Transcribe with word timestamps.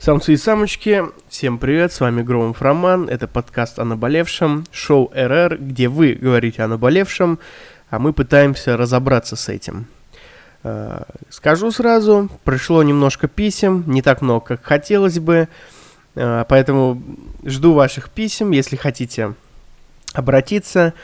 Самцы 0.00 0.34
и 0.34 0.36
самочки, 0.36 1.02
всем 1.28 1.58
привет, 1.58 1.92
с 1.92 1.98
вами 1.98 2.22
Громов 2.22 2.62
Роман, 2.62 3.08
это 3.08 3.26
подкаст 3.26 3.80
о 3.80 3.84
наболевшем, 3.84 4.64
шоу 4.70 5.10
РР, 5.12 5.58
где 5.58 5.88
вы 5.88 6.14
говорите 6.14 6.62
о 6.62 6.68
наболевшем, 6.68 7.40
а 7.90 7.98
мы 7.98 8.12
пытаемся 8.12 8.76
разобраться 8.76 9.34
с 9.34 9.48
этим. 9.48 9.86
Э, 10.62 11.02
скажу 11.30 11.72
сразу, 11.72 12.30
пришло 12.44 12.84
немножко 12.84 13.26
писем, 13.26 13.82
не 13.88 14.00
так 14.00 14.22
много, 14.22 14.46
как 14.46 14.64
хотелось 14.64 15.18
бы, 15.18 15.48
э, 16.14 16.44
поэтому 16.48 17.02
жду 17.44 17.72
ваших 17.72 18.10
писем, 18.10 18.52
если 18.52 18.76
хотите 18.76 19.34
обратиться, 20.14 20.94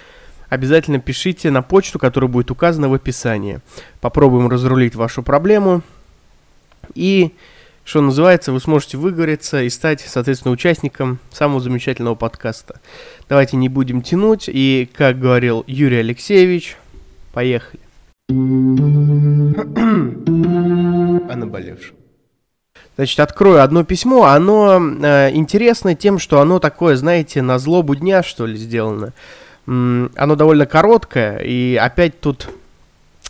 обязательно 0.49 1.01
пишите 1.01 1.51
на 1.51 1.63
почту, 1.63 1.99
которая 1.99 2.31
будет 2.31 2.53
указана 2.53 2.89
в 2.89 2.95
описании. 2.95 3.59
Попробуем 4.01 4.49
разрулить 4.49 4.95
вашу 4.95 5.25
проблему 5.25 5.83
и 6.95 7.35
что 7.85 8.01
называется, 8.01 8.51
вы 8.53 8.61
сможете 8.61 8.97
выговориться 8.97 9.63
и 9.63 9.69
стать, 9.69 10.01
соответственно, 10.01 10.53
участником 10.53 11.19
самого 11.31 11.61
замечательного 11.61 12.15
подкаста. 12.15 12.81
Давайте 13.29 13.57
не 13.59 13.69
будем 13.69 14.01
тянуть, 14.01 14.49
и, 14.49 14.89
как 14.95 15.19
говорил 15.21 15.65
Юрий 15.67 15.99
Алексеевич, 15.99 16.77
поехали. 17.33 17.81
О 21.31 21.37
наболевшем. 21.37 21.95
Значит, 22.97 23.21
открою 23.21 23.63
одно 23.63 23.85
письмо. 23.85 24.25
Оно 24.27 24.81
э, 24.81 25.31
интересно 25.35 25.95
тем, 25.95 26.19
что 26.19 26.41
оно 26.41 26.61
такое, 26.61 26.97
знаете, 26.97 27.43
на 27.43 27.59
злобу 27.59 27.97
дня, 27.97 28.23
что 28.23 28.47
ли, 28.47 28.57
сделано. 28.57 29.13
М- 29.67 30.11
оно 30.15 30.37
довольно 30.37 30.65
короткое, 30.65 31.39
и 31.39 31.75
опять 31.77 32.21
тут 32.21 32.49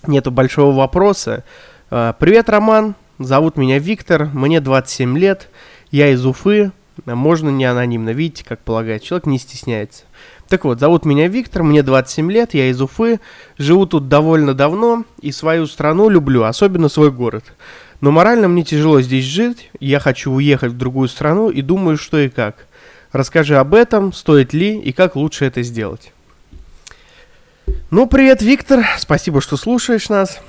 нету 0.07 0.31
большого 0.31 0.77
вопроса. 0.77 1.45
Э, 1.91 2.13
Привет, 2.19 2.49
Роман. 2.51 2.95
Зовут 3.21 3.57
меня 3.57 3.79
Виктор, 3.79 4.25
мне 4.33 4.61
27 4.61 5.17
лет, 5.17 5.49
я 5.93 6.09
из 6.09 6.27
Уфы, 6.27 6.73
можно 7.07 7.49
не 7.49 7.65
анонимно, 7.65 8.11
видите, 8.11 8.45
как 8.45 8.59
полагает, 8.59 9.05
человек 9.05 9.27
не 9.27 9.39
стесняется. 9.39 10.03
Так 10.49 10.65
вот, 10.65 10.81
зовут 10.81 11.05
меня 11.05 11.29
Виктор, 11.29 11.63
мне 11.63 11.85
27 11.85 12.33
лет, 12.33 12.55
я 12.55 12.69
из 12.69 12.83
Уфы, 12.83 13.21
живу 13.57 13.87
тут 13.87 14.09
довольно 14.09 14.53
давно 14.53 15.05
и 15.21 15.31
свою 15.31 15.69
страну 15.69 16.09
люблю, 16.09 16.43
особенно 16.43 16.89
свой 16.89 17.13
город. 17.13 17.45
Но 18.01 18.11
морально 18.11 18.49
мне 18.49 18.65
тяжело 18.65 19.01
здесь 19.01 19.25
жить, 19.25 19.71
я 19.79 20.01
хочу 20.01 20.33
уехать 20.33 20.73
в 20.73 20.77
другую 20.77 21.07
страну 21.07 21.51
и 21.51 21.63
думаю, 21.63 21.99
что 21.99 22.19
и 22.19 22.29
как. 22.29 22.67
Расскажи 23.13 23.57
об 23.57 23.75
этом, 23.75 24.13
стоит 24.13 24.53
ли 24.53 24.77
и 24.77 24.91
как 24.91 25.15
лучше 25.15 25.45
это 25.45 25.63
сделать. 25.63 26.13
Ну, 27.93 28.09
привет, 28.09 28.43
Виктор, 28.43 28.85
спасибо, 28.99 29.41
что 29.41 29.57
слушаешь 29.57 30.09
нас 30.09 30.41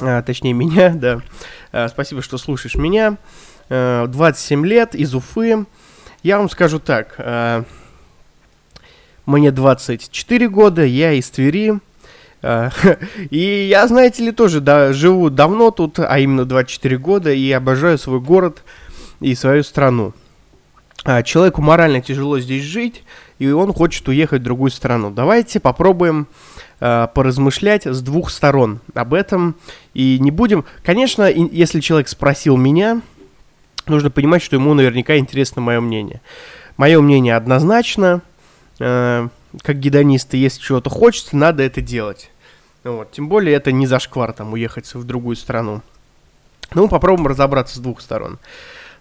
а, 0.00 0.22
точнее 0.22 0.52
меня, 0.52 0.90
да. 0.94 1.20
А, 1.72 1.88
спасибо, 1.88 2.22
что 2.22 2.38
слушаешь 2.38 2.76
меня. 2.76 3.16
А, 3.68 4.06
27 4.06 4.66
лет, 4.66 4.94
из 4.94 5.14
Уфы. 5.14 5.66
Я 6.22 6.38
вам 6.38 6.48
скажу 6.48 6.78
так. 6.78 7.14
А, 7.18 7.64
мне 9.26 9.50
24 9.50 10.48
года, 10.48 10.84
я 10.84 11.12
из 11.12 11.28
Твери. 11.30 11.78
А, 12.42 12.70
и 13.30 13.66
я, 13.68 13.86
знаете 13.88 14.24
ли, 14.24 14.32
тоже 14.32 14.60
да, 14.60 14.92
живу 14.92 15.30
давно 15.30 15.70
тут, 15.70 15.98
а 15.98 16.18
именно 16.18 16.44
24 16.44 16.98
года, 16.98 17.32
и 17.32 17.50
обожаю 17.52 17.98
свой 17.98 18.20
город 18.20 18.62
и 19.20 19.34
свою 19.34 19.62
страну. 19.62 20.14
А, 21.04 21.22
человеку 21.22 21.62
морально 21.62 22.00
тяжело 22.00 22.38
здесь 22.40 22.64
жить, 22.64 23.04
и 23.38 23.48
он 23.50 23.72
хочет 23.72 24.06
уехать 24.08 24.40
в 24.42 24.44
другую 24.44 24.70
страну. 24.70 25.10
Давайте 25.10 25.60
попробуем 25.60 26.26
поразмышлять 26.78 27.86
с 27.86 28.00
двух 28.02 28.30
сторон 28.30 28.80
об 28.94 29.14
этом. 29.14 29.56
И 29.94 30.18
не 30.20 30.30
будем... 30.30 30.64
Конечно, 30.84 31.28
если 31.28 31.80
человек 31.80 32.08
спросил 32.08 32.56
меня, 32.56 33.00
нужно 33.86 34.10
понимать, 34.10 34.42
что 34.42 34.56
ему 34.56 34.74
наверняка 34.74 35.16
интересно 35.16 35.60
мое 35.60 35.80
мнение. 35.80 36.20
Мое 36.76 37.00
мнение 37.00 37.36
однозначно. 37.36 38.22
Э, 38.78 39.28
как 39.62 39.78
гедониста, 39.78 40.36
если 40.36 40.60
чего-то 40.60 40.90
хочется, 40.90 41.36
надо 41.36 41.62
это 41.62 41.80
делать. 41.80 42.30
Вот. 42.84 43.10
Тем 43.10 43.28
более 43.28 43.56
это 43.56 43.72
не 43.72 43.86
зашквар 43.86 44.32
там 44.32 44.52
уехать 44.52 44.92
в 44.94 45.04
другую 45.04 45.36
страну. 45.36 45.82
Ну, 46.74 46.88
попробуем 46.88 47.26
разобраться 47.26 47.76
с 47.76 47.80
двух 47.80 48.00
сторон. 48.00 48.38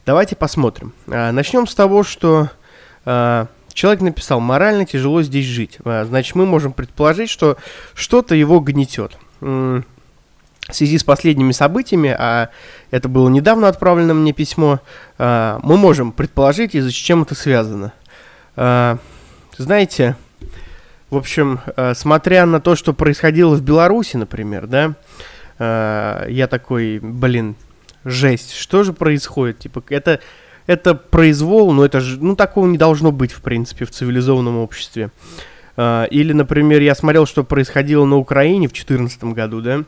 Давайте 0.06 0.36
посмотрим. 0.36 0.94
Э, 1.08 1.32
начнем 1.32 1.68
с 1.68 1.76
того, 1.76 2.04
что... 2.04 2.50
Э, 3.06 3.48
Человек 3.74 4.02
написал, 4.02 4.40
морально 4.40 4.86
тяжело 4.86 5.22
здесь 5.22 5.46
жить. 5.46 5.78
А, 5.86 6.06
значит, 6.06 6.36
мы 6.36 6.46
можем 6.46 6.74
предположить, 6.74 7.30
что 7.30 7.58
что-то 7.94 8.34
его 8.36 8.60
гнетет. 8.60 9.18
В 9.40 9.84
связи 10.70 10.98
с 10.98 11.04
последними 11.04 11.52
событиями, 11.54 12.10
а 12.10 12.50
это 12.92 13.08
было 13.08 13.30
недавно 13.30 13.70
отправлено 13.70 14.14
мне 14.14 14.34
письмо, 14.34 14.82
а, 15.18 15.60
мы 15.64 15.78
можем 15.78 16.12
предположить, 16.12 16.76
из-за 16.76 16.92
чем 16.92 17.22
это 17.22 17.36
связано. 17.36 17.94
А, 18.56 18.98
знаете, 19.58 20.18
в 21.10 21.16
общем, 21.16 21.62
смотря 21.96 22.46
на 22.46 22.60
то, 22.60 22.76
что 22.76 22.92
происходило 22.94 23.56
в 23.56 23.62
Беларуси, 23.62 24.18
например, 24.18 24.68
да, 24.68 24.96
я 26.28 26.48
такой, 26.50 27.00
блин, 27.00 27.56
жесть, 28.04 28.54
что 28.54 28.84
же 28.84 28.92
происходит? 28.92 29.60
Типа, 29.60 29.82
это 29.90 30.20
это 30.68 30.94
произвол, 30.94 31.74
но 31.74 31.84
это 31.86 32.02
же, 32.02 32.22
ну, 32.22 32.36
такого 32.36 32.68
не 32.68 32.78
должно 32.78 33.12
быть, 33.12 33.32
в 33.32 33.42
принципе, 33.42 33.86
в 33.86 33.92
цивилизованном 33.92 34.58
обществе. 34.58 35.10
А, 35.78 36.04
или, 36.06 36.34
например, 36.34 36.82
я 36.82 36.94
смотрел, 36.94 37.26
что 37.26 37.44
происходило 37.44 38.06
на 38.06 38.18
Украине 38.18 38.68
в 38.68 38.74
2014 38.74 39.24
году, 39.26 39.62
да, 39.62 39.84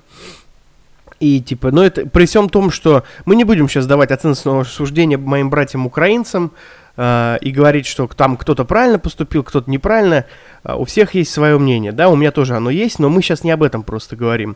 и 1.20 1.42
типа, 1.42 1.72
ну 1.72 1.82
это 1.82 2.06
при 2.06 2.26
всем 2.26 2.48
том, 2.48 2.72
что 2.72 3.04
мы 3.26 3.36
не 3.36 3.44
будем 3.44 3.68
сейчас 3.68 3.86
давать 3.86 4.10
оценочного 4.10 4.64
суждения 4.64 5.18
моим 5.18 5.50
братьям-украинцам 5.50 6.54
э, 6.96 7.38
и 7.42 7.52
говорить, 7.52 7.86
что 7.86 8.08
там 8.08 8.38
кто-то 8.38 8.64
правильно 8.64 9.00
поступил, 9.00 9.44
кто-то 9.44 9.70
неправильно. 9.70 10.24
Э, 10.64 10.76
у 10.76 10.86
всех 10.86 11.16
есть 11.16 11.32
свое 11.32 11.60
мнение, 11.60 11.92
да, 11.92 12.08
у 12.08 12.16
меня 12.16 12.32
тоже 12.32 12.56
оно 12.56 12.70
есть, 12.70 13.00
но 13.00 13.10
мы 13.10 13.22
сейчас 13.22 13.44
не 13.44 13.52
об 13.52 13.64
этом 13.64 13.84
просто 13.84 14.16
говорим. 14.16 14.56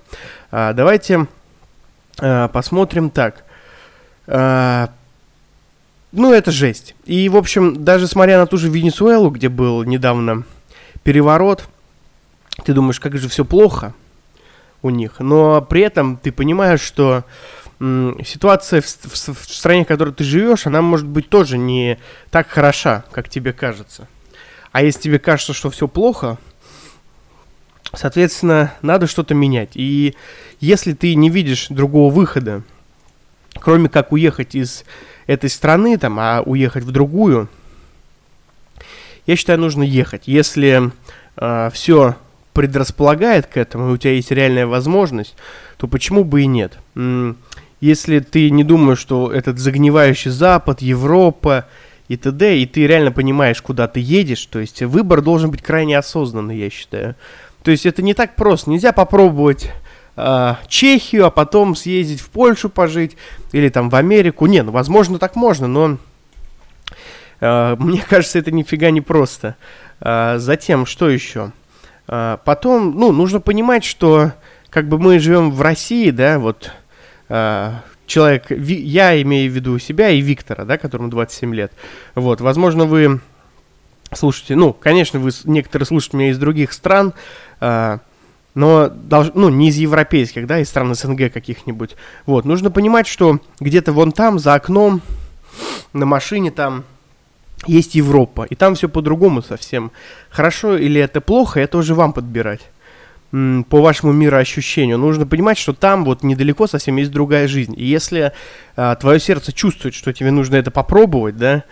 Давайте 0.52 1.28
посмотрим 2.18 3.10
так. 3.10 3.44
Ну, 6.16 6.32
это 6.32 6.52
жесть. 6.52 6.94
И, 7.06 7.28
в 7.28 7.36
общем, 7.36 7.84
даже 7.84 8.06
смотря 8.08 8.38
на 8.38 8.46
ту 8.46 8.58
же 8.58 8.70
Венесуэлу, 8.70 9.32
где 9.32 9.50
был 9.50 9.84
недавно 9.84 10.44
переворот, 11.02 11.68
ты 12.64 12.74
думаешь, 12.74 13.00
как 13.00 13.18
же 13.18 13.28
все 13.28 13.44
плохо 13.44 13.96
у 14.84 14.92
них. 14.92 15.20
Но 15.20 15.60
при 15.62 15.82
этом 15.82 16.18
ты 16.18 16.32
понимаешь, 16.32 16.82
что 16.82 17.24
ситуация 17.80 18.82
в, 18.82 18.86
в, 18.86 19.14
в 19.14 19.54
стране, 19.54 19.86
в 19.86 19.88
которой 19.88 20.14
ты 20.14 20.24
живешь, 20.24 20.68
она 20.68 20.84
может 20.84 21.08
быть 21.08 21.30
тоже 21.30 21.58
не 21.58 21.98
так 22.30 22.48
хороша, 22.48 23.06
как 23.12 23.28
тебе 23.28 23.52
кажется. 23.52 24.08
А 24.72 24.84
если 24.84 25.02
тебе 25.02 25.18
кажется, 25.18 25.54
что 25.54 25.72
все 25.72 25.88
плохо, 25.88 26.38
соответственно, 27.92 28.72
надо 28.84 29.08
что-то 29.08 29.34
менять. 29.34 29.72
И 29.74 30.16
если 30.60 30.94
ты 30.94 31.16
не 31.16 31.32
видишь 31.32 31.70
другого 31.70 32.14
выхода, 32.14 32.62
кроме 33.56 33.90
как 33.90 34.12
уехать 34.12 34.54
из 34.54 34.86
этой 35.28 35.50
страны, 35.50 35.98
там, 35.98 36.20
а 36.20 36.42
уехать 36.46 36.84
в 36.84 36.92
другую, 36.92 37.50
я 39.26 39.36
считаю, 39.36 39.60
нужно 39.60 39.84
ехать. 39.84 40.24
Если 40.26 40.92
э, 41.38 41.70
все 41.74 42.16
предрасполагает 42.54 43.48
к 43.48 43.58
этому, 43.58 43.90
и 43.90 43.94
у 43.94 43.98
тебя 43.98 44.14
есть 44.14 44.32
реальная 44.32 44.68
возможность, 44.68 45.36
то 45.78 45.88
почему 45.88 46.24
бы 46.24 46.44
и 46.44 46.46
нет? 46.46 46.78
Если 47.82 48.20
ты 48.20 48.50
не 48.50 48.64
думаешь, 48.64 49.00
что 49.00 49.32
этот 49.32 49.60
загнивающий 49.60 50.32
Запад, 50.32 50.82
Европа 50.82 51.66
и 52.08 52.16
т.д., 52.16 52.60
и 52.60 52.66
ты 52.66 52.88
реально 52.88 53.12
понимаешь, 53.12 53.62
куда 53.62 53.88
ты 53.88 54.00
едешь, 54.00 54.46
то 54.46 54.60
есть 54.60 54.82
выбор 54.82 55.22
должен 55.22 55.52
быть 55.52 55.62
крайне 55.62 55.98
осознанный, 55.98 56.58
я 56.58 56.70
считаю. 56.70 57.16
То 57.64 57.72
есть 57.72 57.86
это 57.86 58.02
не 58.02 58.14
так 58.14 58.36
просто. 58.36 58.70
Нельзя 58.70 58.92
попробовать 58.92 59.72
э, 60.16 60.56
Чехию, 60.68 61.26
а 61.26 61.30
потом 61.30 61.76
съездить 61.76 62.22
в 62.22 62.30
Польшу 62.30 62.70
пожить 62.70 63.18
или 63.52 63.70
там 63.70 63.90
в 63.90 63.96
Америку. 63.96 64.46
Не, 64.46 64.64
ну 64.64 64.72
возможно 64.72 65.20
так 65.20 65.36
можно, 65.36 65.68
но 65.68 65.98
э, 67.40 67.76
мне 67.80 68.04
кажется, 68.10 68.40
это 68.40 68.52
нифига 68.52 68.92
не 68.92 69.02
просто. 69.02 69.56
Э, 70.00 70.36
затем, 70.38 70.86
что 70.86 71.10
еще? 71.10 71.52
Э, 72.08 72.38
потом, 72.44 72.98
ну, 72.98 73.12
нужно 73.12 73.40
понимать, 73.40 73.84
что 73.84 74.32
как 74.70 74.88
бы 74.88 74.98
мы 74.98 75.20
живем 75.20 75.52
в 75.52 75.62
России, 75.62 76.10
да, 76.10 76.40
вот 76.40 76.72
э, 77.30 77.74
человек, 78.06 78.50
ви, 78.50 78.76
я 78.76 79.22
имею 79.22 79.52
в 79.52 79.56
виду 79.56 79.78
себя 79.80 80.10
и 80.10 80.22
Виктора, 80.22 80.66
да, 80.66 80.78
которому 80.78 81.10
27 81.10 81.54
лет. 81.54 81.72
Вот, 82.16 82.42
возможно, 82.42 82.86
вы 82.86 83.22
слушаете, 84.14 84.56
ну, 84.56 84.74
конечно, 84.74 85.20
вы 85.20 85.32
некоторые 85.46 85.86
слушают 85.86 86.14
меня 86.14 86.30
из 86.30 86.38
других 86.38 86.74
стран, 86.74 87.14
э, 87.60 88.00
но 88.56 88.90
долж, 88.90 89.32
ну, 89.34 89.50
не 89.50 89.70
из 89.70 89.78
европейских, 89.78 90.48
да, 90.48 90.60
из 90.60 90.70
стран 90.70 90.94
СНГ 90.94 91.32
каких-нибудь. 91.32 91.96
Вот, 92.26 92.46
нужно 92.46 92.72
понимать, 92.72 93.08
что 93.08 93.40
где-то 93.60 93.94
вон 93.94 94.12
там, 94.12 94.40
за 94.40 94.54
окном, 94.54 95.02
на 95.94 96.06
машине 96.06 96.52
там 96.52 96.84
есть 97.66 97.96
Европа, 97.96 98.44
и 98.50 98.56
там 98.56 98.76
все 98.76 98.90
по-другому 98.90 99.42
совсем. 99.42 99.92
Хорошо 100.30 100.78
или 100.78 101.00
это 101.00 101.22
плохо, 101.22 101.60
это 101.60 101.78
уже 101.78 101.96
вам 101.96 102.14
подбирать. 102.14 102.62
по 103.32 103.82
вашему 103.82 104.12
мироощущению. 104.12 105.00
Нужно 105.00 105.26
понимать, 105.26 105.58
что 105.58 105.74
там 105.74 106.06
вот 106.06 106.22
недалеко 106.22 106.68
совсем 106.68 106.98
есть 106.98 107.10
другая 107.10 107.48
жизнь. 107.48 107.74
И 107.76 107.84
если 107.84 108.32
а, 108.76 108.96
твое 108.96 109.20
сердце 109.20 109.52
чувствует, 109.52 109.96
что 109.96 110.14
тебе 110.14 110.30
нужно 110.30 110.58
это 110.58 110.70
попробовать, 110.70 111.38
да, 111.38 111.64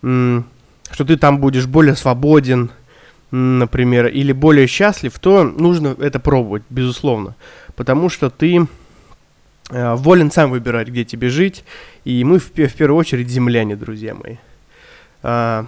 что 0.00 1.04
ты 1.04 1.16
там 1.16 1.38
будешь 1.38 1.66
более 1.66 1.94
свободен, 1.94 2.70
например, 3.30 4.06
или 4.06 4.32
более 4.32 4.66
счастлив, 4.66 5.18
то 5.18 5.44
нужно 5.44 5.96
это 5.98 6.20
пробовать, 6.20 6.62
безусловно. 6.70 7.34
Потому 7.76 8.08
что 8.08 8.30
ты 8.30 8.66
а, 9.70 9.96
волен 9.96 10.30
сам 10.30 10.50
выбирать, 10.50 10.88
где 10.88 11.04
тебе 11.04 11.28
жить. 11.28 11.64
И 12.04 12.22
мы 12.24 12.38
в, 12.38 12.50
в 12.50 12.74
первую 12.74 12.98
очередь 12.98 13.28
земляне, 13.28 13.76
друзья 13.76 14.14
мои. 14.14 14.36
А, 15.22 15.66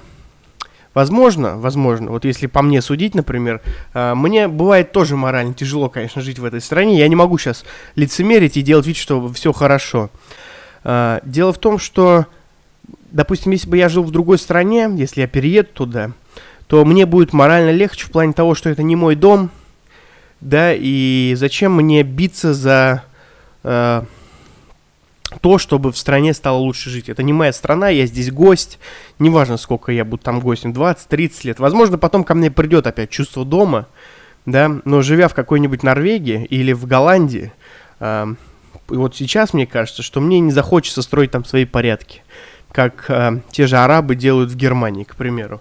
Возможно, 0.96 1.58
возможно, 1.58 2.10
вот 2.10 2.24
если 2.24 2.46
по 2.46 2.62
мне 2.62 2.80
судить, 2.80 3.14
например, 3.14 3.60
э, 3.92 4.14
мне 4.14 4.48
бывает 4.48 4.92
тоже 4.92 5.14
морально 5.14 5.52
тяжело, 5.52 5.90
конечно, 5.90 6.22
жить 6.22 6.38
в 6.38 6.44
этой 6.46 6.62
стране. 6.62 6.98
Я 6.98 7.06
не 7.06 7.14
могу 7.14 7.36
сейчас 7.36 7.66
лицемерить 7.96 8.56
и 8.56 8.62
делать 8.62 8.86
вид, 8.86 8.96
что 8.96 9.30
все 9.34 9.52
хорошо. 9.52 10.08
Э, 10.84 11.20
дело 11.22 11.52
в 11.52 11.58
том, 11.58 11.78
что, 11.78 12.24
допустим, 13.10 13.52
если 13.52 13.68
бы 13.68 13.76
я 13.76 13.90
жил 13.90 14.04
в 14.04 14.10
другой 14.10 14.38
стране, 14.38 14.88
если 14.96 15.20
я 15.20 15.26
перееду 15.26 15.68
туда, 15.70 16.12
то 16.68 16.84
мне 16.84 17.06
будет 17.06 17.32
морально 17.32 17.70
легче 17.70 18.06
в 18.06 18.10
плане 18.10 18.32
того, 18.32 18.54
что 18.54 18.70
это 18.70 18.82
не 18.82 18.96
мой 18.96 19.14
дом, 19.14 19.50
да, 20.40 20.72
и 20.74 21.34
зачем 21.36 21.74
мне 21.74 22.02
биться 22.02 22.52
за 22.52 23.04
э, 23.62 24.02
то, 25.40 25.58
чтобы 25.58 25.92
в 25.92 25.98
стране 25.98 26.34
стало 26.34 26.58
лучше 26.58 26.90
жить. 26.90 27.08
Это 27.08 27.22
не 27.22 27.32
моя 27.32 27.52
страна, 27.52 27.88
я 27.88 28.06
здесь 28.06 28.30
гость. 28.30 28.78
Неважно, 29.18 29.56
сколько 29.56 29.92
я 29.92 30.04
буду 30.04 30.22
там 30.22 30.40
гостем, 30.40 30.72
20-30 30.72 31.32
лет. 31.44 31.58
Возможно, 31.58 31.98
потом 31.98 32.24
ко 32.24 32.34
мне 32.34 32.50
придет 32.50 32.86
опять 32.86 33.10
чувство 33.10 33.44
дома, 33.44 33.86
да, 34.44 34.80
но 34.84 35.02
живя 35.02 35.28
в 35.28 35.34
какой-нибудь 35.34 35.82
Норвегии 35.82 36.44
или 36.44 36.72
в 36.72 36.86
Голландии, 36.86 37.52
э, 38.00 38.26
вот 38.88 39.16
сейчас 39.16 39.52
мне 39.52 39.66
кажется, 39.66 40.02
что 40.02 40.20
мне 40.20 40.38
не 40.40 40.52
захочется 40.52 41.02
строить 41.02 41.32
там 41.32 41.44
свои 41.44 41.64
порядки, 41.64 42.22
как 42.70 43.06
э, 43.08 43.40
те 43.50 43.66
же 43.66 43.78
арабы 43.78 44.14
делают 44.14 44.50
в 44.50 44.56
Германии, 44.56 45.04
к 45.04 45.16
примеру. 45.16 45.60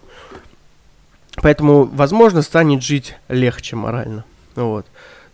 Поэтому, 1.41 1.85
возможно, 1.85 2.41
станет 2.41 2.83
жить 2.83 3.15
легче 3.27 3.75
морально. 3.75 4.23
Вот. 4.55 4.85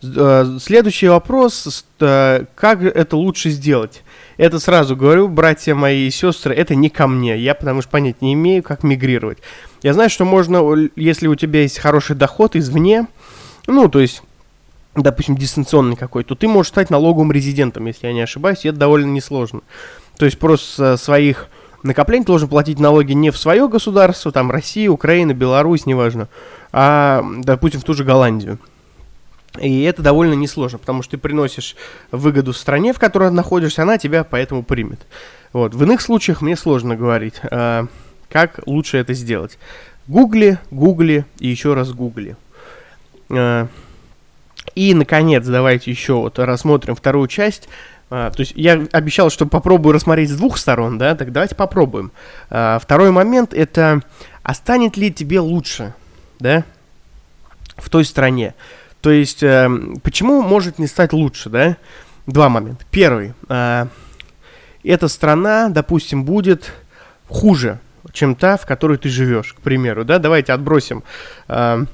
Э, 0.04 0.58
следующий 0.60 1.08
вопрос, 1.08 1.86
э, 2.00 2.46
как 2.56 2.82
это 2.82 3.18
лучше 3.18 3.50
сделать? 3.50 4.04
Это 4.38 4.60
сразу 4.60 4.96
говорю, 4.96 5.28
братья 5.28 5.76
мои 5.76 6.08
и 6.08 6.12
сестры, 6.12 6.56
это 6.56 6.74
не 6.74 6.90
ко 6.90 7.08
мне. 7.08 7.38
Я 7.38 7.54
потому 7.54 7.82
что 7.82 7.92
понять 7.92 8.22
не 8.22 8.34
имею, 8.34 8.64
как 8.64 8.84
мигрировать. 8.84 9.38
Я 9.84 9.94
знаю, 9.94 10.10
что 10.10 10.26
можно, 10.26 10.64
если 10.96 11.28
у 11.28 11.36
тебя 11.36 11.62
есть 11.62 11.78
хороший 11.78 12.16
доход 12.16 12.56
извне, 12.56 13.08
ну, 13.68 13.88
то 13.90 14.00
есть 14.00 14.24
допустим, 14.96 15.38
дистанционный 15.38 15.96
какой, 15.96 16.24
то 16.24 16.36
ты 16.36 16.48
можешь 16.48 16.72
стать 16.72 16.90
налоговым 16.90 17.32
резидентом, 17.32 17.86
если 17.86 18.08
я 18.08 18.14
не 18.14 18.22
ошибаюсь, 18.22 18.66
и 18.66 18.68
это 18.68 18.78
довольно 18.78 19.10
несложно. 19.12 19.62
То 20.18 20.26
есть 20.26 20.38
просто 20.38 20.98
своих 20.98 21.48
накоплений 21.84 22.24
ты 22.24 22.28
должен 22.28 22.48
платить 22.48 22.80
налоги 22.80 23.14
не 23.14 23.30
в 23.32 23.38
свое 23.38 23.68
государство, 23.68 24.32
там 24.32 24.52
Россия, 24.52 24.90
Украина, 24.90 25.34
Беларусь, 25.34 25.86
неважно, 25.86 26.28
а, 26.72 27.24
допустим, 27.40 27.80
в 27.80 27.84
ту 27.84 27.94
же 27.94 28.04
Голландию. 28.04 28.60
И 29.60 29.84
это 29.84 30.02
довольно 30.02 30.34
несложно, 30.34 30.78
потому 30.78 31.02
что 31.04 31.12
ты 31.12 31.18
приносишь 31.18 31.76
выгоду 32.12 32.54
стране, 32.54 32.94
в 32.94 33.00
которой 33.00 33.32
находишься, 33.32 33.82
она 33.82 33.98
тебя 33.98 34.24
поэтому 34.24 34.64
примет. 34.64 35.02
Вот. 35.52 35.74
В 35.74 35.84
иных 35.84 36.02
случаях 36.02 36.42
мне 36.42 36.56
сложно 36.56 36.96
говорить, 36.96 37.36
э, 37.44 37.86
как 38.30 38.62
лучше 38.66 38.98
это 38.98 39.14
сделать. 39.14 39.58
Гугли, 40.08 40.58
гугли 40.72 41.26
и 41.40 41.50
еще 41.50 41.74
раз 41.74 41.92
гугли. 41.92 42.38
Э, 43.30 43.68
и, 44.74 44.94
наконец, 44.94 45.46
давайте 45.46 45.92
еще 45.92 46.14
вот 46.14 46.40
рассмотрим 46.40 46.96
вторую 46.96 47.28
часть. 47.28 47.68
Uh, 48.12 48.30
то 48.30 48.42
есть 48.42 48.52
я 48.56 48.74
обещал, 48.92 49.30
что 49.30 49.46
попробую 49.46 49.94
рассмотреть 49.94 50.30
с 50.30 50.36
двух 50.36 50.58
сторон, 50.58 50.98
да, 50.98 51.16
так 51.16 51.32
давайте 51.32 51.56
попробуем. 51.56 52.12
Uh, 52.50 52.78
второй 52.80 53.10
момент 53.12 53.54
это, 53.54 54.02
а 54.44 54.54
станет 54.54 54.98
ли 54.98 55.14
тебе 55.14 55.40
лучше, 55.40 55.94
да, 56.40 56.66
в 57.78 57.90
той 57.90 58.04
стране? 58.06 58.54
То 59.02 59.10
есть, 59.10 59.42
э, 59.42 59.70
почему 60.04 60.42
может 60.42 60.80
не 60.80 60.88
стать 60.88 61.12
лучше, 61.12 61.50
да? 61.50 61.78
Два 62.28 62.50
момента. 62.50 62.86
Первый. 62.92 63.34
Э, 63.50 63.88
эта 64.84 65.08
страна, 65.08 65.70
допустим, 65.70 66.24
будет 66.24 66.72
хуже, 67.28 67.80
чем 68.14 68.36
та, 68.36 68.58
в 68.58 68.66
которой 68.66 68.98
ты 68.98 69.10
живешь, 69.10 69.54
к 69.54 69.62
примеру, 69.62 70.06
да? 70.06 70.20
Давайте 70.20 70.54
отбросим 70.54 71.04
э, 71.48 71.86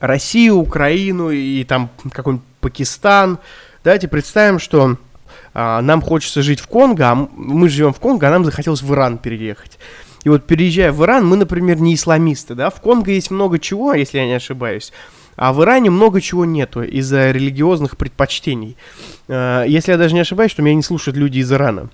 Россию, 0.00 0.56
Украину 0.56 1.30
и 1.30 1.64
там 1.64 1.90
какой-нибудь 2.12 2.46
Пакистан. 2.60 3.38
Давайте 3.82 4.08
представим, 4.08 4.58
что 4.58 4.96
э, 5.56 5.80
нам 5.80 6.02
хочется 6.02 6.42
жить 6.42 6.60
в 6.60 6.66
Конго, 6.66 7.10
а 7.10 7.14
мы 7.14 7.68
живем 7.68 7.92
в 7.92 8.00
Конго, 8.00 8.28
а 8.28 8.30
нам 8.30 8.44
захотелось 8.44 8.82
в 8.82 8.92
Иран 8.92 9.18
переехать. 9.18 9.78
И 10.24 10.28
вот 10.28 10.44
переезжая 10.44 10.92
в 10.92 11.04
Иран, 11.04 11.26
мы, 11.26 11.36
например, 11.36 11.80
не 11.80 11.94
исламисты, 11.94 12.54
да? 12.54 12.70
В 12.70 12.80
Конго 12.80 13.12
есть 13.12 13.30
много 13.30 13.58
чего, 13.58 13.94
если 13.94 14.18
я 14.18 14.26
не 14.26 14.34
ошибаюсь. 14.34 14.92
А 15.36 15.52
в 15.52 15.62
Иране 15.62 15.90
много 15.90 16.20
чего 16.20 16.44
нету 16.44 16.82
из-за 16.82 17.30
религиозных 17.30 17.96
предпочтений. 17.96 18.76
Э, 19.28 19.64
если 19.68 19.92
я 19.92 19.98
даже 19.98 20.14
не 20.14 20.20
ошибаюсь, 20.20 20.50
что 20.50 20.62
меня 20.62 20.74
не 20.74 20.82
слушают 20.82 21.16
люди 21.16 21.38
из 21.38 21.52
Ирана. 21.52 21.90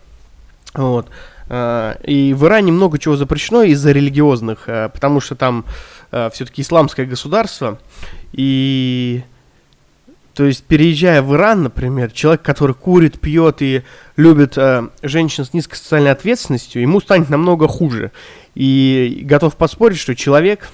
Вот. 0.74 1.08
Э, 1.48 1.96
и 2.04 2.34
в 2.34 2.46
Иране 2.46 2.72
много 2.72 2.98
чего 2.98 3.16
запрещено 3.16 3.64
из-за 3.64 3.92
религиозных, 3.92 4.68
э, 4.68 4.88
потому 4.88 5.20
что 5.20 5.34
там 5.34 5.64
все-таки 6.10 6.60
исламское 6.60 7.06
государство. 7.06 7.78
И 8.32 9.22
то 10.34 10.44
есть, 10.44 10.64
переезжая 10.64 11.20
в 11.20 11.34
Иран, 11.34 11.64
например, 11.64 12.10
человек, 12.10 12.42
который 12.42 12.74
курит, 12.74 13.20
пьет 13.20 13.60
и 13.60 13.82
любит 14.16 14.56
э, 14.56 14.88
женщин 15.02 15.44
с 15.44 15.52
низкой 15.52 15.76
социальной 15.76 16.10
ответственностью, 16.10 16.80
ему 16.80 17.00
станет 17.00 17.28
намного 17.28 17.68
хуже. 17.68 18.12
И 18.54 19.20
готов 19.24 19.56
поспорить, 19.56 19.98
что 19.98 20.14
человек, 20.14 20.70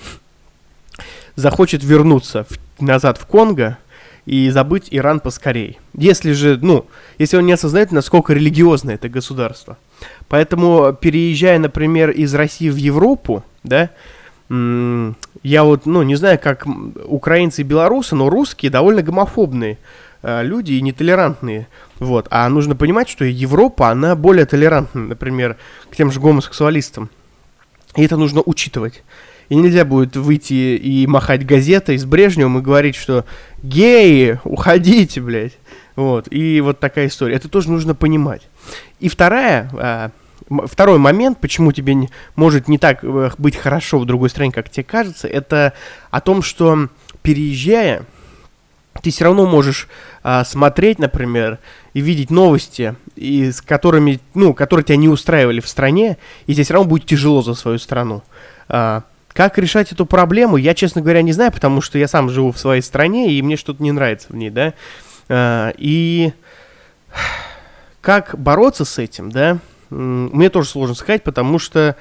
захочет 1.35 1.83
вернуться 1.85 2.45
в, 2.45 2.83
назад 2.83 3.19
в 3.19 3.27
Конго 3.27 3.79
и 4.27 4.51
забыть 4.51 4.89
Иран 4.91 5.21
поскорей. 5.21 5.79
Если 5.95 6.33
же, 6.33 6.59
ну, 6.61 6.87
если 7.19 7.37
он 7.37 7.47
не 7.47 7.53
осознает, 7.53 7.93
насколько 7.93 8.33
религиозно 8.33 8.91
это 8.91 9.09
государство. 9.09 9.79
Поэтому, 10.29 10.93
переезжая, 10.93 11.59
например, 11.59 12.11
из 12.11 12.35
России 12.35 12.69
в 12.69 12.77
Европу, 12.77 13.45
да, 13.65 13.91
я 14.51 15.65
вот, 15.65 15.87
ну, 15.87 16.03
не 16.03 16.17
знаю, 16.17 16.39
как 16.43 16.67
украинцы 17.05 17.61
и 17.61 17.65
белорусы, 17.65 18.15
но 18.15 18.31
русские 18.31 18.71
довольно 18.71 19.03
гомофобные 19.03 19.79
э, 20.23 20.43
люди 20.43 20.73
и 20.73 20.83
нетолерантные. 20.83 21.69
Вот. 21.99 22.29
А 22.31 22.49
нужно 22.49 22.75
понимать, 22.75 23.09
что 23.09 23.25
Европа, 23.25 23.91
она 23.91 24.17
более 24.17 24.47
толерантна, 24.47 25.03
например, 25.03 25.57
к 25.91 25.97
тем 25.97 26.11
же 26.11 26.21
гомосексуалистам. 26.21 27.11
И 27.97 28.05
это 28.05 28.17
нужно 28.17 28.43
учитывать. 28.45 29.03
И 29.49 29.57
нельзя 29.57 29.85
будет 29.85 30.17
выйти 30.17 30.77
и 30.77 31.07
махать 31.07 31.45
газетой 31.47 31.97
с 31.97 32.05
Брежневым 32.05 32.59
и 32.59 32.63
говорить, 32.63 32.97
что 32.97 33.25
геи, 33.63 34.39
уходите, 34.45 35.21
блядь. 35.21 35.59
Вот, 35.97 36.29
и 36.31 36.61
вот 36.61 36.81
такая 36.81 37.09
история. 37.09 37.35
Это 37.35 37.49
тоже 37.49 37.71
нужно 37.71 37.95
понимать. 37.95 38.43
И 39.01 39.09
вторая, 39.09 39.71
а, 39.73 40.11
второй 40.67 40.99
момент, 40.99 41.41
почему 41.41 41.73
тебе 41.73 41.95
не, 41.95 42.11
может 42.37 42.69
не 42.69 42.79
так 42.79 43.03
э, 43.03 43.31
быть 43.39 43.57
хорошо 43.57 43.99
в 43.99 44.05
другой 44.05 44.31
стране, 44.31 44.53
как 44.53 44.71
тебе 44.71 44.85
кажется, 44.85 45.29
это 45.29 45.73
о 46.11 46.21
том, 46.21 46.43
что 46.43 46.89
переезжая, 47.23 48.05
ты 49.03 49.11
все 49.11 49.25
равно 49.25 49.47
можешь 49.47 49.89
а, 50.23 50.45
смотреть, 50.45 50.99
например, 50.99 51.59
и 51.95 52.01
видеть 52.01 52.31
новости, 52.31 52.97
и 53.17 53.51
с 53.51 53.61
которыми, 53.61 54.21
ну, 54.35 54.55
которые 54.55 54.85
тебя 54.85 54.97
не 54.97 55.09
устраивали 55.09 55.61
в 55.61 55.69
стране, 55.69 56.19
и 56.47 56.55
тебе 56.55 56.65
все 56.65 56.75
равно 56.75 56.89
будет 56.89 57.07
тяжело 57.07 57.43
за 57.43 57.55
свою 57.55 57.79
страну. 57.79 58.23
А, 58.69 59.05
как 59.33 59.59
решать 59.59 59.93
эту 59.93 60.05
проблему, 60.05 60.57
я, 60.57 60.75
честно 60.75 61.01
говоря, 61.01 61.23
не 61.23 61.33
знаю, 61.33 61.53
потому 61.53 61.81
что 61.81 61.99
я 61.99 62.09
сам 62.09 62.29
живу 62.29 62.51
в 62.51 62.59
своей 62.59 62.83
стране, 62.83 63.33
и 63.33 63.43
мне 63.43 63.57
что-то 63.57 63.83
не 63.83 63.93
нравится 63.93 64.29
в 64.31 64.37
ней, 64.37 64.51
да. 64.51 64.75
А, 65.29 65.73
и 65.77 66.33
как 68.01 68.35
бороться 68.39 68.85
с 68.85 68.99
этим, 68.99 69.31
да, 69.31 69.59
мне 69.91 70.51
тоже 70.51 70.69
сложно 70.69 70.95
сказать, 70.95 71.23
потому 71.23 71.59
что, 71.59 71.97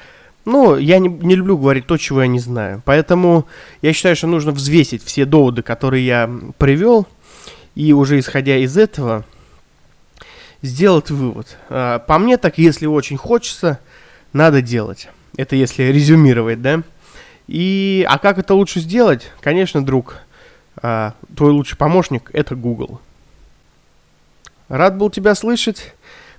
ну, 0.46 0.78
я 0.78 1.00
не, 1.00 1.10
не 1.10 1.36
люблю 1.36 1.58
говорить 1.58 1.88
то, 1.88 1.98
чего 1.98 2.22
я 2.22 2.28
не 2.28 2.40
знаю. 2.40 2.82
Поэтому 2.86 3.48
я 3.82 3.94
считаю, 3.94 4.16
что 4.16 4.28
нужно 4.28 4.52
взвесить 4.52 5.04
все 5.04 5.26
доводы, 5.26 5.62
которые 5.62 6.06
я 6.06 6.30
привел, 6.58 7.08
и 7.76 7.94
уже 7.94 8.20
исходя 8.20 8.58
из 8.58 8.78
этого, 8.78 9.26
сделать 10.62 11.10
вывод. 11.10 11.58
А, 11.70 12.00
по 12.00 12.18
мне 12.18 12.38
так, 12.38 12.58
если 12.58 12.86
очень 12.86 13.18
хочется, 13.18 13.80
надо 14.34 14.62
делать. 14.62 15.10
Это 15.36 15.56
если 15.56 15.84
резюмировать, 15.84 16.62
да. 16.62 16.82
И, 17.48 18.06
а 18.10 18.18
как 18.18 18.38
это 18.40 18.54
лучше 18.54 18.80
сделать? 18.80 19.32
Конечно, 19.42 19.86
друг, 19.86 20.18
а, 20.82 21.14
твой 21.36 21.52
лучший 21.52 21.78
помощник– 21.78 22.30
это 22.34 22.56
Google. 22.56 23.00
Рад 24.68 24.98
был 24.98 25.10
тебя 25.10 25.34
слышать. 25.34 25.94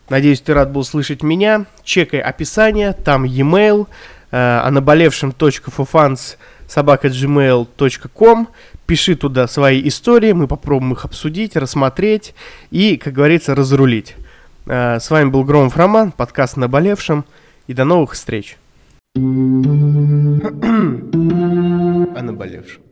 Надеюсь, 0.08 0.40
ты 0.40 0.54
рад 0.54 0.70
был 0.70 0.84
слышать 0.84 1.22
меня. 1.22 1.66
Чекай 1.84 2.20
описание, 2.20 2.92
там 2.92 3.24
e-mail, 3.24 3.86
э, 4.30 4.36
а 4.36 4.70
наболевшем.fufans 4.70 6.36
собака 6.66 7.08
gmail.com. 7.08 8.48
пиши 8.86 9.16
туда 9.16 9.46
свои 9.46 9.86
истории, 9.86 10.32
мы 10.32 10.46
попробуем 10.46 10.92
их 10.92 11.04
обсудить, 11.04 11.56
рассмотреть 11.56 12.34
и, 12.70 12.96
как 12.96 13.12
говорится, 13.12 13.54
разрулить. 13.54 14.16
Э, 14.66 14.98
с 15.00 15.10
вами 15.10 15.28
был 15.30 15.44
Громов 15.44 15.76
Роман, 15.76 16.12
подкаст 16.12 16.56
«Наболевшим», 16.56 17.24
и 17.68 17.74
до 17.74 17.84
новых 17.84 18.14
встреч. 18.14 18.56
О 19.14 19.20
наболевшем. 22.22 22.87